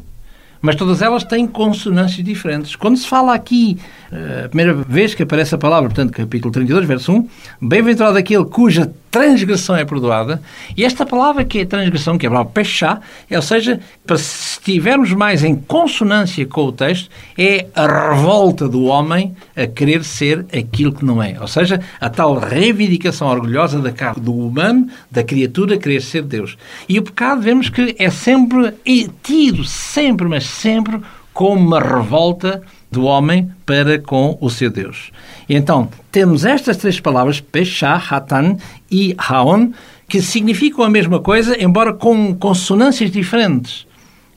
[0.62, 2.76] mas todas elas têm consonâncias diferentes.
[2.76, 3.78] Quando se fala aqui,
[4.12, 7.30] eh, a primeira vez que aparece a palavra, portanto, capítulo 32, verso 1,
[7.62, 10.42] bem-aventurado aquele cuja transgressão é perdoada,
[10.76, 13.00] e esta palavra que é transgressão, que é a palavra pechá,
[13.32, 18.84] ou seja, para se estivermos mais em consonância com o texto, é a revolta do
[18.86, 21.38] homem a querer ser aquilo que não é.
[21.40, 26.24] Ou seja, a tal reivindicação orgulhosa da carne do humano, da criatura, a querer ser
[26.24, 26.58] Deus.
[26.88, 28.74] E o pecado, vemos que é sempre
[29.24, 31.02] tido, sempre, mas sempre,
[31.34, 32.62] como uma revolta
[32.98, 35.12] do homem para com o seu Deus.
[35.48, 38.58] Então, temos estas três palavras, Peshá, Hatan
[38.90, 39.70] e Haon,
[40.10, 43.86] que significam a mesma coisa, embora com consonâncias diferentes.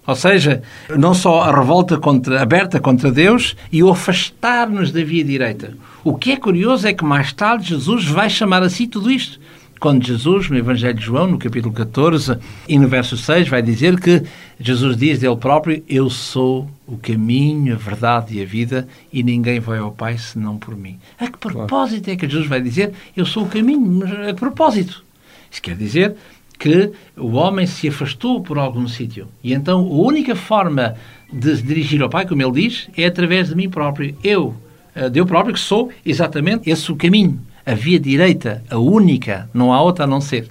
[0.07, 5.25] Ou seja, não só a revolta contra, aberta contra Deus e o afastar-nos da via
[5.25, 5.73] direita.
[6.05, 9.41] O que é curioso é que mais tarde Jesus vai chamar assim tudo isto
[9.81, 12.37] quando Jesus, no Evangelho de João, no capítulo 14
[12.69, 14.23] e no verso 6, vai dizer que
[14.61, 19.61] Jesus diz dele próprio: Eu sou o caminho, a verdade e a vida, e ninguém
[19.61, 20.99] vai ao Pai senão por mim.
[21.19, 23.81] A que propósito é que Jesus vai dizer: Eu sou o caminho?
[23.81, 25.05] Mas a que propósito?
[25.51, 26.17] Isso quer dizer
[26.59, 29.29] que o homem se afastou por algum sítio.
[29.43, 30.95] E então a única forma
[31.33, 34.15] de se dirigir ao Pai, como ele diz, é através de mim próprio.
[34.23, 34.55] Eu,
[34.95, 39.49] eh, de eu próprio, que sou exatamente esse o caminho a via direita, a única,
[39.53, 40.49] não há outra a não ser.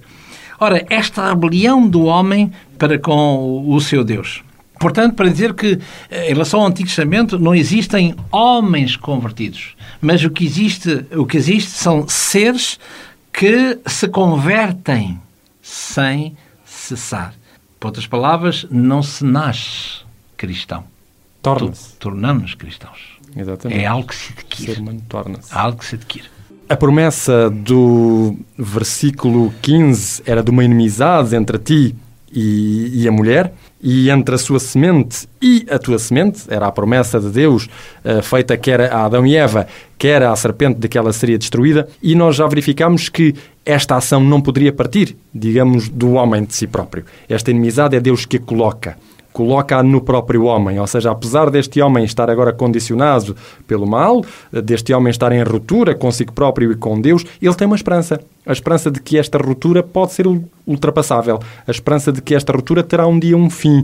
[0.58, 4.42] Ora, esta rebelião do homem para com o seu Deus.
[4.80, 5.78] Portanto, para dizer que,
[6.10, 11.26] eh, em relação ao Antigo Testamento, não existem homens convertidos, mas o que existe, o
[11.26, 12.80] que existe são seres
[13.30, 15.20] que se convertem
[15.60, 17.34] sem cessar.
[17.78, 20.00] Por outras palavras, não se nasce
[20.34, 20.84] cristão.
[21.42, 21.96] Torna-se.
[21.96, 23.18] Tornamos-nos cristãos.
[23.36, 23.82] Exatamente.
[23.82, 24.70] É algo que se adquire.
[24.70, 25.54] O ser humano torna-se.
[25.54, 26.28] Algo que se adquire.
[26.70, 31.94] A promessa do versículo 15 era de uma inimizade entre ti
[32.32, 36.72] e, e, a mulher, e entre a sua semente e a tua semente, era a
[36.72, 37.68] promessa de Deus
[38.04, 39.66] uh, feita quer a Adão e Eva,
[39.98, 44.20] quer à serpente de que ela seria destruída, e nós já verificamos que esta ação
[44.20, 47.04] não poderia partir, digamos, do homem de si próprio.
[47.28, 48.96] Esta inimizade é Deus que a coloca
[49.40, 50.78] coloca no próprio homem.
[50.78, 53.34] Ou seja, apesar deste homem estar agora condicionado
[53.66, 54.22] pelo mal,
[54.52, 58.20] deste homem estar em ruptura consigo próprio e com Deus, ele tem uma esperança.
[58.44, 60.26] A esperança de que esta ruptura pode ser
[60.66, 61.40] ultrapassável.
[61.66, 63.82] A esperança de que esta ruptura terá um dia um fim.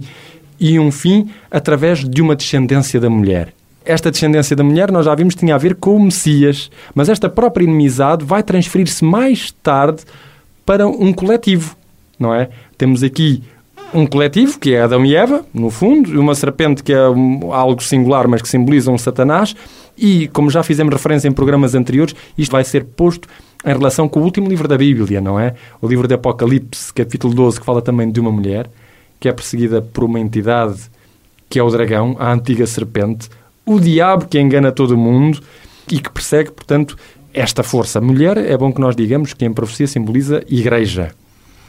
[0.61, 3.55] E um fim através de uma descendência da mulher.
[3.83, 7.31] Esta descendência da mulher, nós já vimos, tinha a ver com o Messias, mas esta
[7.31, 10.03] própria inimizade vai transferir-se mais tarde
[10.67, 11.75] para um coletivo,
[12.19, 12.51] não é?
[12.77, 13.43] Temos aqui
[13.95, 18.29] um coletivo, que é Adão e Eva, no fundo, uma serpente que é algo singular,
[18.29, 19.55] mas que simboliza um Satanás,
[19.97, 23.29] e, como já fizemos referência em programas anteriores, isto vai ser posto
[23.65, 25.55] em relação com o último livro da Bíblia, não é?
[25.81, 28.69] O livro de Apocalipse, capítulo 12, que fala também de uma mulher
[29.19, 30.91] que é perseguida por uma entidade
[31.49, 33.29] que é o dragão, a antiga serpente,
[33.65, 35.41] o diabo que engana todo o mundo
[35.91, 36.97] e que persegue, portanto,
[37.33, 38.01] esta força.
[38.01, 41.13] Mulher, é bom que nós digamos que em profecia simboliza igreja.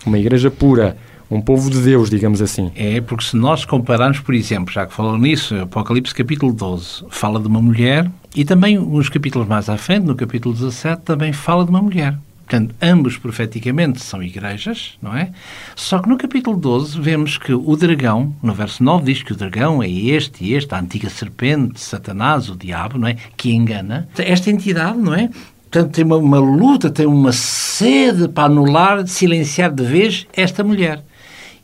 [0.05, 0.97] Uma igreja pura,
[1.29, 2.71] um povo de Deus, digamos assim.
[2.75, 7.39] É, porque se nós compararmos, por exemplo, já que falou nisso, Apocalipse capítulo 12 fala
[7.39, 11.63] de uma mulher e também uns capítulos mais à frente, no capítulo 17, também fala
[11.63, 12.17] de uma mulher.
[12.47, 15.31] Portanto, ambos profeticamente são igrejas, não é?
[15.75, 19.35] Só que no capítulo 12 vemos que o dragão, no verso 9 diz que o
[19.35, 23.17] dragão é este e este, a antiga serpente, Satanás, o diabo, não é?
[23.35, 24.07] Que engana.
[24.17, 25.29] Esta entidade, não é?
[25.69, 31.03] Portanto, tem uma, uma luta, tem uma sede para anular, silenciar de vez esta mulher.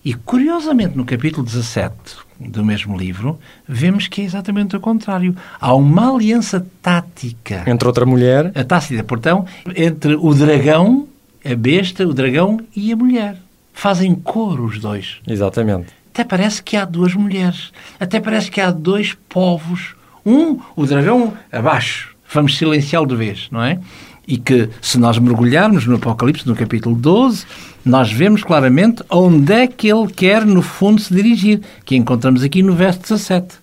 [0.03, 1.93] E, curiosamente, no capítulo 17
[2.37, 5.33] do mesmo livro, vemos que é exatamente o contrário.
[5.61, 7.63] Há uma aliança tática.
[7.65, 8.51] Entre outra mulher.
[8.53, 11.07] A tácita, portanto, entre o dragão,
[11.45, 13.37] a besta, o dragão e a mulher.
[13.73, 15.21] Fazem coro os dois.
[15.25, 15.87] Exatamente.
[16.13, 17.71] Até parece que há duas mulheres.
[17.97, 19.95] Até parece que há dois povos.
[20.25, 22.13] Um, o dragão abaixo.
[22.31, 23.79] Vamos silenciá-lo de vez, não é?
[24.27, 27.45] E que, se nós mergulharmos no Apocalipse, no capítulo 12,
[27.85, 32.63] nós vemos claramente onde é que ele quer, no fundo, se dirigir, que encontramos aqui
[32.63, 33.55] no verso 17.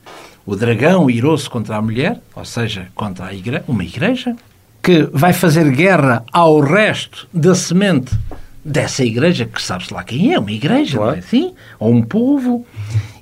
[0.45, 4.37] O dragão irou-se contra a mulher, ou seja, contra a igre uma igreja,
[4.83, 8.15] que vai fazer guerra ao resto da semente
[8.63, 11.13] dessa igreja, que sabe-se lá quem é, uma igreja, claro.
[11.13, 11.55] não é assim?
[11.79, 12.67] Ou um povo.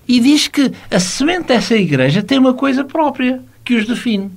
[0.07, 4.31] E diz que a semente dessa igreja tem uma coisa própria que os define.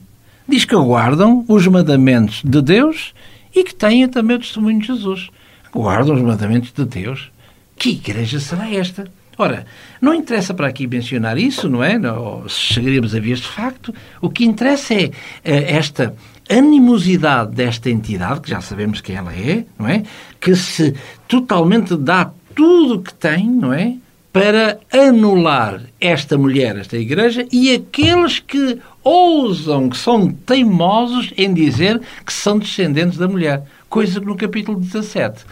[0.48, 3.14] Diz que guardam os mandamentos de Deus
[3.56, 5.32] e que têm também o testemunho de Jesus
[5.74, 7.32] guardam os mandamentos de Deus.
[7.76, 9.12] Que igreja será esta?
[9.38, 9.66] Ora,
[10.00, 11.98] não interessa para aqui mencionar isso, não é?
[12.12, 13.94] Ou chegaremos a ver este facto.
[14.22, 15.12] O que interessa é,
[15.44, 16.16] é esta
[16.50, 20.04] animosidade desta entidade, que já sabemos que ela é, não é?
[20.40, 20.94] Que se
[21.28, 23.96] totalmente dá tudo o que tem, não é?
[24.34, 32.00] Para anular esta mulher, esta igreja, e aqueles que ousam, que são teimosos em dizer
[32.26, 33.64] que são descendentes da mulher.
[33.90, 35.44] Coisa que no capítulo 17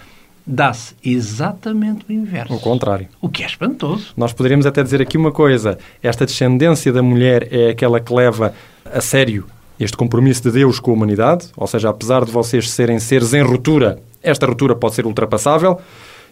[0.49, 2.53] dá-se exatamente o inverso.
[2.55, 3.07] O contrário.
[3.21, 4.13] O que é espantoso.
[4.17, 8.53] Nós poderíamos até dizer aqui uma coisa: esta descendência da mulher é aquela que leva
[8.83, 9.45] a sério
[9.79, 13.41] este compromisso de Deus com a humanidade, ou seja, apesar de vocês serem seres em
[13.41, 15.79] ruptura, esta ruptura pode ser ultrapassável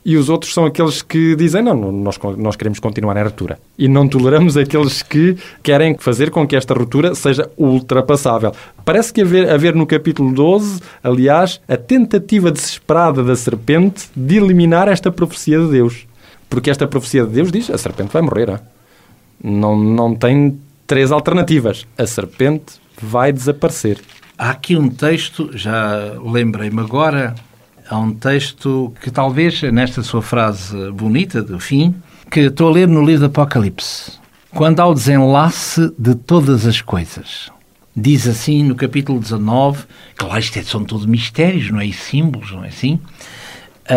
[0.06, 3.60] e os outros são aqueles que dizem não, nós, nós queremos continuar em ruptura.
[3.78, 8.54] E não toleramos aqueles que querem fazer com que esta ruptura seja ultrapassável.
[8.86, 14.88] Parece que haver, haver no capítulo 12, aliás, a tentativa desesperada da serpente de eliminar
[14.88, 16.08] esta profecia de Deus.
[16.50, 18.62] Porque esta profecia de Deus diz a serpente vai morrer.
[19.44, 21.86] Não, não tem três alternativas.
[21.98, 24.00] A serpente vai desaparecer.
[24.38, 27.36] Há aqui um texto, já lembrei-me agora,
[27.90, 31.96] há um texto que talvez, nesta sua frase bonita do fim,
[32.30, 34.14] que estou a ler no livro do Apocalipse.
[34.52, 37.52] Quando há o desenlace de todas as coisas.
[37.96, 41.86] Diz assim no capítulo 19, claro, isto é, são todos mistérios, não é?
[41.86, 43.00] E símbolos, não é assim?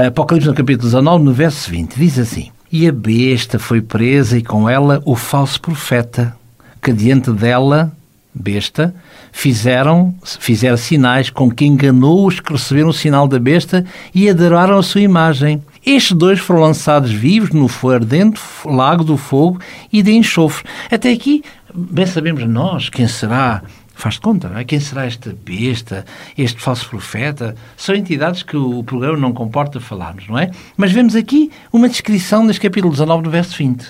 [0.07, 4.43] Apocalipse no capítulo 19, no verso 20, diz assim: E a besta foi presa e
[4.43, 6.35] com ela o falso profeta,
[6.81, 7.93] que diante dela
[8.35, 8.95] besta,
[9.33, 14.79] fizeram, fizeram sinais com que enganou os que receberam o sinal da besta e adoraram
[14.79, 15.63] a sua imagem.
[15.85, 19.61] Estes dois foram lançados vivos no ardente lago do fogo
[19.93, 20.69] e de enxofre.
[20.91, 21.43] Até aqui,
[21.75, 23.63] bem sabemos nós quem será
[23.95, 24.65] faz conta, não é?
[24.65, 27.55] Quem será esta besta, este falso profeta?
[27.77, 30.51] São entidades que o programa não comporta falarmos, não é?
[30.77, 33.87] Mas vemos aqui uma descrição neste capítulo 19, no verso 20.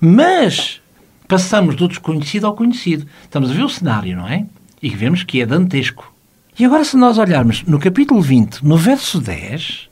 [0.00, 0.80] Mas
[1.26, 3.06] passamos do desconhecido ao conhecido.
[3.24, 4.46] Estamos a ver o cenário, não é?
[4.82, 6.12] E vemos que é dantesco.
[6.58, 9.88] E agora, se nós olharmos no capítulo 20, no verso 10,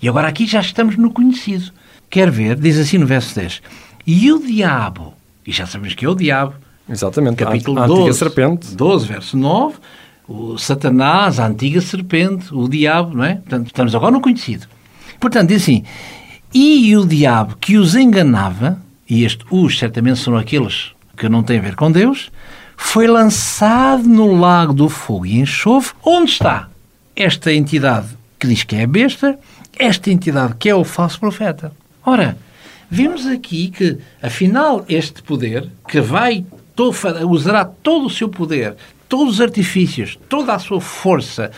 [0.00, 1.72] e agora aqui já estamos no conhecido.
[2.08, 3.62] Quer ver, diz assim no verso 10:
[4.06, 5.14] E o diabo,
[5.44, 6.54] e já sabemos que é o diabo.
[6.88, 8.76] Exatamente, capítulo a, a 12, antiga serpente.
[8.76, 9.74] 12, verso 9,
[10.28, 13.36] o Satanás, a antiga serpente, o diabo, não é?
[13.36, 14.66] Portanto, estamos agora no conhecido.
[15.18, 15.82] Portanto, diz assim:
[16.54, 21.58] E o diabo que os enganava e este os certamente são aqueles que não têm
[21.58, 22.30] a ver com Deus,
[22.76, 26.68] foi lançado no lago do fogo e enxofre, onde está
[27.14, 29.38] esta entidade que diz que é besta,
[29.78, 31.72] esta entidade que é o falso profeta.
[32.04, 32.36] Ora,
[32.90, 36.44] vemos aqui que, afinal, este poder, que vai,
[37.28, 38.76] usará todo o seu poder,
[39.08, 41.50] todos os artifícios, toda a sua força,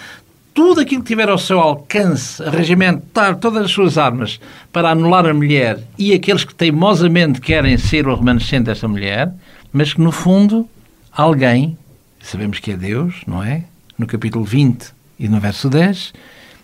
[0.55, 4.41] tudo aquilo que tiver ao seu alcance regimentar todas as suas armas
[4.73, 9.33] para anular a mulher e aqueles que teimosamente querem ser o remanescente dessa mulher,
[9.73, 10.69] mas que no fundo
[11.13, 11.77] alguém,
[12.21, 13.65] sabemos que é Deus, não é?
[13.97, 16.13] No capítulo 20 e no verso 10,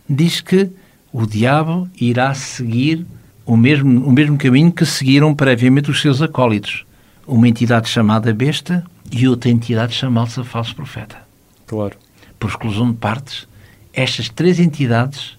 [0.08, 0.70] diz que
[1.12, 3.06] o diabo irá seguir
[3.46, 6.84] o mesmo, o mesmo caminho que seguiram previamente os seus acólitos.
[7.26, 11.16] Uma entidade chamada besta e outra entidade chamada falso profeta.
[11.66, 11.96] Claro.
[12.38, 13.46] Por exclusão de partes,
[13.94, 15.38] estas três entidades,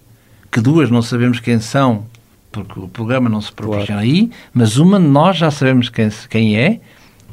[0.50, 2.06] que duas não sabemos quem são,
[2.50, 4.16] porque o programa não se proporciona claro.
[4.16, 6.80] aí, mas uma nós já sabemos quem, quem é,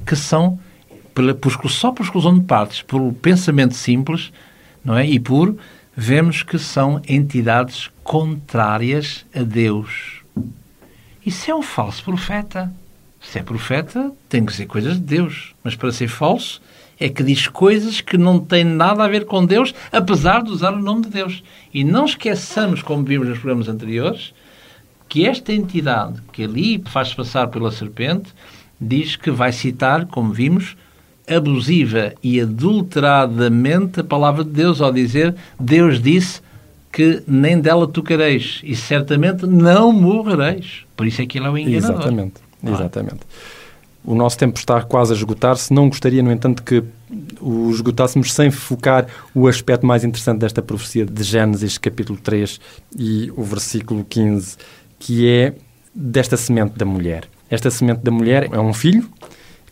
[0.05, 0.59] que são,
[1.13, 4.31] pela, por, só por exclusão de partes, por pensamento simples,
[4.83, 5.05] não é?
[5.05, 5.55] E por
[5.95, 10.21] vemos que são entidades contrárias a Deus.
[11.25, 12.71] Isso é um falso profeta.
[13.23, 15.55] Se é profeta, tem que dizer coisas de Deus.
[15.63, 16.61] Mas para ser falso,
[16.99, 20.73] é que diz coisas que não têm nada a ver com Deus, apesar de usar
[20.73, 21.43] o nome de Deus.
[21.73, 24.33] E não esqueçamos, como vimos nos programas anteriores,
[25.09, 28.33] que esta entidade que ali faz passar pela serpente
[28.79, 30.75] diz que vai citar, como vimos,
[31.27, 36.41] abusiva e adulteradamente a palavra de Deus ao dizer Deus disse
[36.91, 40.85] que nem dela tocareis e certamente não morrereis.
[40.95, 41.95] Por isso é que ele é o enganador.
[41.95, 42.33] Exatamente,
[42.71, 42.71] é?
[42.71, 43.21] exatamente.
[44.05, 45.73] O nosso tempo está quase a esgotar-se.
[45.73, 46.83] Não gostaria, no entanto, que
[47.39, 52.59] o esgotássemos sem focar o aspecto mais interessante desta profecia de Gênesis, capítulo 3
[52.97, 54.57] e o versículo 15,
[54.99, 55.53] que é
[55.95, 57.29] desta semente da mulher.
[57.49, 59.07] Esta semente da mulher é um filho.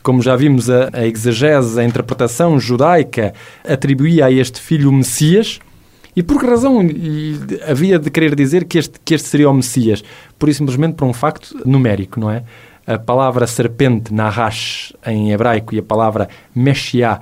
[0.02, 3.34] Como já vimos, a, a exegese, a interpretação judaica
[3.68, 5.60] atribuía a este filho o Messias.
[6.16, 6.80] E por que razão
[7.68, 10.04] havia de querer dizer que este, que este seria o Messias?
[10.38, 12.44] Por isso, simplesmente por um facto numérico, não é?
[12.86, 17.22] A palavra serpente, Nahash, em hebraico, e a palavra Meshia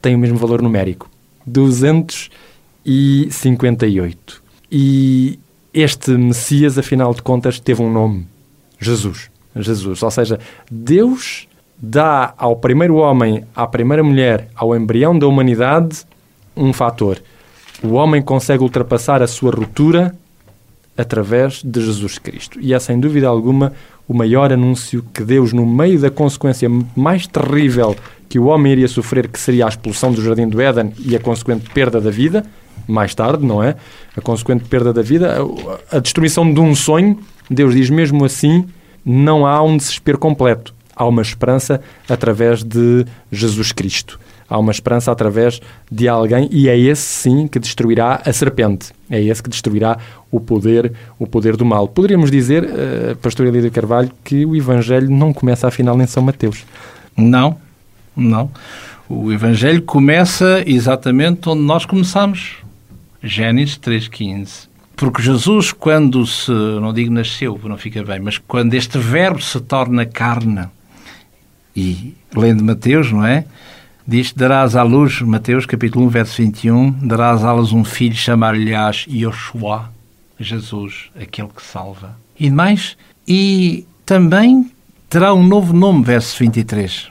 [0.00, 1.10] têm o mesmo valor numérico.
[1.46, 4.42] 258.
[4.70, 5.40] E
[5.72, 8.28] este Messias, afinal de contas, teve um nome.
[8.78, 9.30] Jesus.
[9.56, 10.02] Jesus.
[10.02, 10.38] Ou seja,
[10.70, 11.48] Deus
[11.80, 16.04] dá ao primeiro homem, à primeira mulher, ao embrião da humanidade,
[16.56, 17.22] um fator.
[17.82, 20.14] O homem consegue ultrapassar a sua ruptura
[20.98, 22.58] através de Jesus Cristo.
[22.60, 23.72] E é, sem dúvida alguma,
[24.08, 27.96] o maior anúncio que Deus, no meio da consequência mais terrível
[28.28, 31.20] que o homem iria sofrer, que seria a expulsão do Jardim do Éden e a
[31.20, 32.44] consequente perda da vida,
[32.86, 33.76] mais tarde, não é?
[34.16, 35.36] A consequente perda da vida,
[35.90, 37.18] a destruição de um sonho,
[37.48, 38.66] Deus diz mesmo assim,
[39.04, 40.74] não há um desespero completo.
[40.94, 44.18] Há uma esperança através de Jesus Cristo.
[44.48, 48.92] Há uma esperança através de alguém e é esse sim que destruirá a serpente.
[49.10, 49.98] É esse que destruirá
[50.30, 51.86] o poder, o poder do mal.
[51.86, 56.64] Poderíamos dizer, uh, pastor Elídio Carvalho, que o Evangelho não começa afinal em São Mateus.
[57.16, 57.58] Não,
[58.16, 58.50] não.
[59.08, 62.56] O Evangelho começa exatamente onde nós começamos.
[63.22, 64.68] Gênesis 3.15.
[64.94, 69.60] Porque Jesus, quando se, não digo nasceu, não fica bem, mas quando este verbo se
[69.60, 70.66] torna carne,
[71.76, 73.44] e lendo Mateus, não é?
[74.08, 79.04] Diz: Darás à luz, Mateus capítulo 1, verso 21, darás à luz um filho, chamar-lhe-ás
[79.06, 79.92] Yoshua,
[80.40, 82.16] Jesus, aquele que salva.
[82.40, 82.96] E mais,
[83.28, 84.72] e também
[85.10, 87.08] terá um novo nome, verso 23,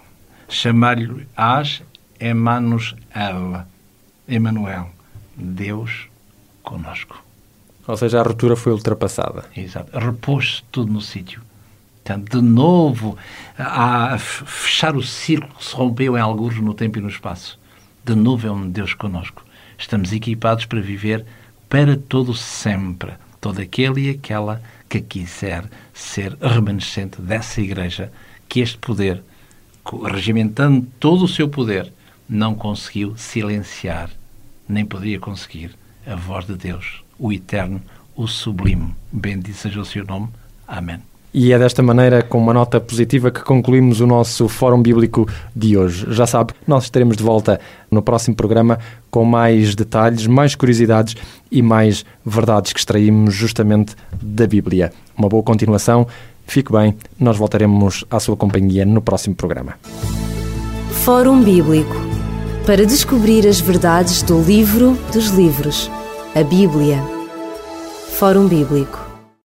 [0.49, 1.83] chamar-lhe-ás
[2.19, 3.63] Emmanuel,
[4.27, 4.89] Emmanuel,
[5.35, 6.07] Deus
[6.63, 7.23] conosco.
[7.87, 9.45] Ou seja, a ruptura foi ultrapassada.
[9.55, 9.95] Exato.
[9.95, 11.43] Repôs tudo no sítio.
[12.15, 13.17] De novo,
[13.57, 17.59] a fechar o círculo que se rompeu em alguns no tempo e no espaço.
[18.05, 19.43] De novo é um Deus conosco.
[19.77, 21.25] Estamos equipados para viver
[21.67, 23.11] para todo sempre.
[23.41, 28.11] Todo aquele e aquela que quiser ser remanescente dessa igreja,
[28.47, 29.21] que este poder,
[30.05, 31.91] regimentando todo o seu poder,
[32.27, 34.09] não conseguiu silenciar,
[34.67, 37.81] nem poderia conseguir a voz de Deus, o eterno,
[38.15, 38.95] o sublime.
[39.11, 40.29] Bendito seja o seu nome.
[40.67, 41.01] Amém.
[41.39, 45.77] E é desta maneira, com uma nota positiva, que concluímos o nosso Fórum Bíblico de
[45.77, 46.07] hoje.
[46.09, 47.59] Já sabe, nós estaremos de volta
[47.91, 48.79] no próximo programa
[49.11, 51.15] com mais detalhes, mais curiosidades
[51.51, 54.91] e mais verdades que extraímos justamente da Bíblia.
[55.15, 56.07] Uma boa continuação,
[56.47, 59.75] fique bem, nós voltaremos à sua companhia no próximo programa.
[61.03, 61.97] Fórum Bíblico
[62.65, 65.87] para descobrir as verdades do livro dos livros,
[66.33, 66.99] a Bíblia.
[68.17, 69.06] Fórum Bíblico